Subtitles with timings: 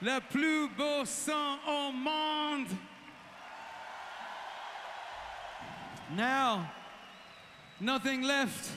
[0.00, 2.66] le plus beau son au monde.
[6.14, 6.70] Now,
[7.78, 8.70] nothing left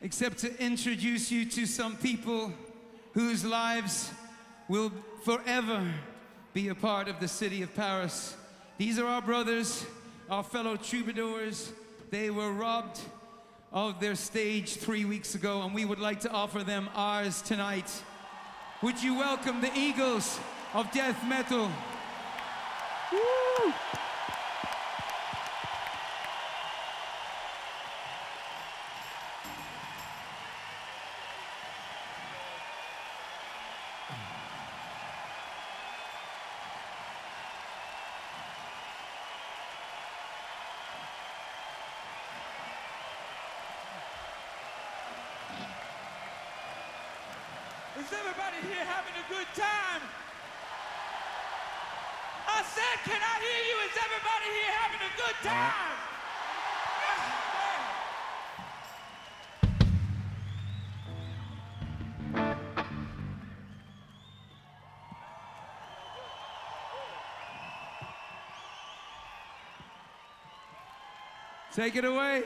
[0.00, 2.52] except to introduce you to some people
[3.12, 4.10] whose lives
[4.68, 4.92] will
[5.24, 5.82] forever
[6.54, 8.36] be a part of the city of Paris.
[8.78, 9.84] These are our brothers,
[10.30, 11.72] our fellow troubadours.
[12.10, 13.00] They were robbed
[13.72, 17.90] of their stage three weeks ago, and we would like to offer them ours tonight.
[18.80, 20.38] Would you welcome the Eagles
[20.72, 21.68] of Death Metal?
[23.10, 23.72] Woo!
[47.98, 50.02] Is everybody here having a good time?
[52.46, 53.76] I said, can I hear you?
[53.86, 55.98] Is everybody here having a good time?
[71.74, 72.44] Take it away.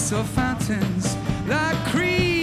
[0.00, 1.16] glass fountains
[1.46, 2.39] like cream.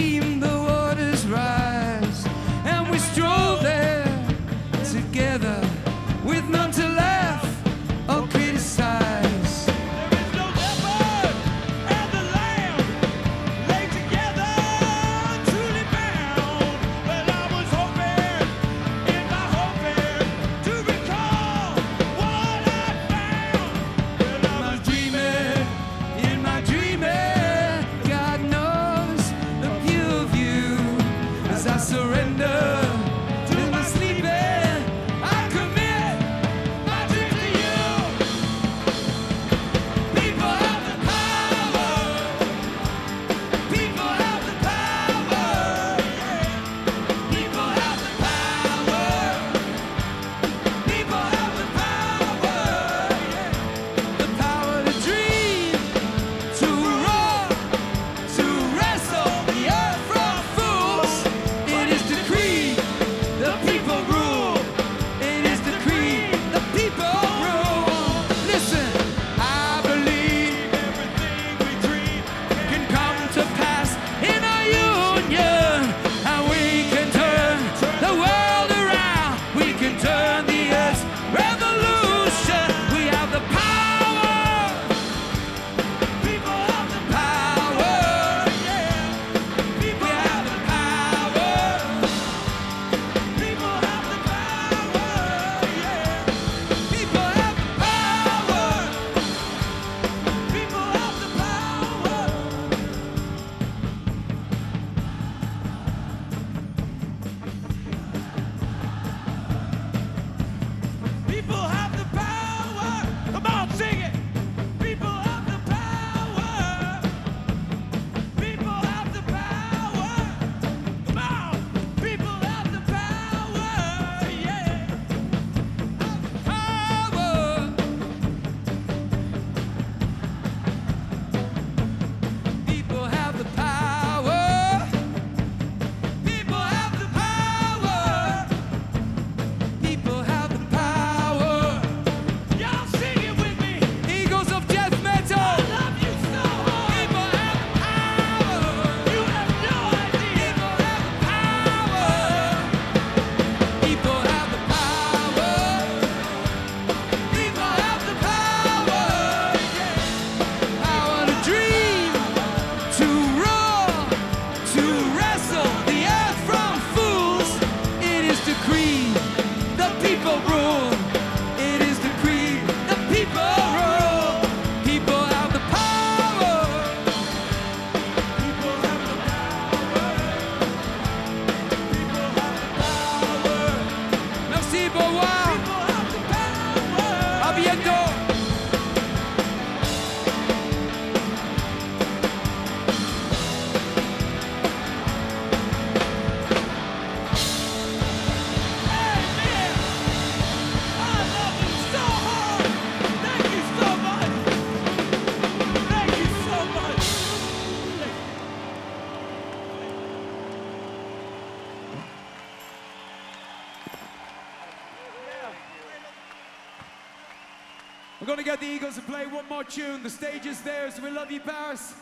[218.28, 220.02] Gonna get the Eagles to play one more tune.
[220.02, 221.00] The stage is theirs.
[221.00, 221.94] We love you, Paris.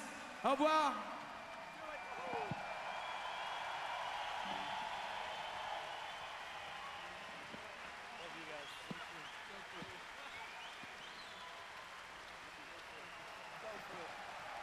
[0.44, 0.92] Au revoir.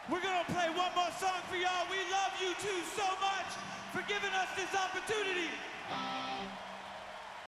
[0.10, 1.88] We're gonna play one more song for y'all.
[1.90, 3.54] We love U2 so much
[3.94, 5.48] for giving us this opportunity.